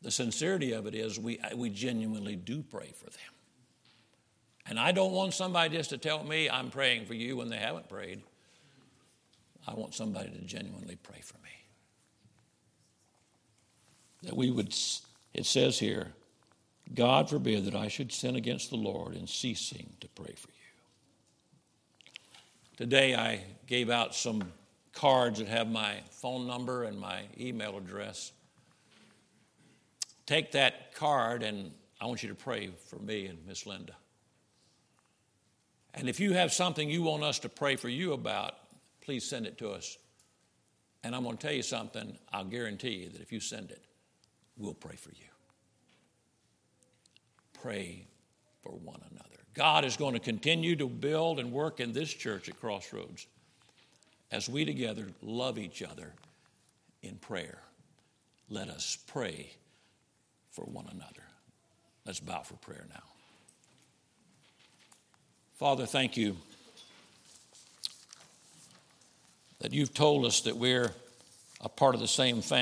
[0.00, 3.20] The sincerity of it is we, we genuinely do pray for them.
[4.66, 7.58] And I don't want somebody just to tell me I'm praying for you when they
[7.58, 8.22] haven't prayed.
[9.66, 11.50] I want somebody to genuinely pray for me.
[14.22, 14.74] That we would,
[15.34, 16.08] it says here,
[16.94, 20.54] God forbid that I should sin against the Lord in ceasing to pray for you.
[22.76, 24.52] Today I gave out some
[24.92, 28.32] cards that have my phone number and my email address.
[30.26, 33.94] Take that card and I want you to pray for me and Miss Linda.
[35.94, 38.54] And if you have something you want us to pray for you about,
[39.00, 39.98] please send it to us.
[41.04, 43.84] And I'm going to tell you something, I'll guarantee you that if you send it,
[44.56, 45.26] we'll pray for you.
[47.60, 48.06] Pray
[48.62, 49.28] for one another.
[49.54, 53.26] God is going to continue to build and work in this church at Crossroads
[54.32, 56.12] as we together love each other
[57.02, 57.58] in prayer.
[58.48, 59.50] Let us pray
[60.50, 61.22] for one another.
[62.06, 63.02] Let's bow for prayer now.
[65.58, 66.36] Father, thank you
[69.60, 70.90] that you've told us that we're
[71.60, 72.60] a part of the same family.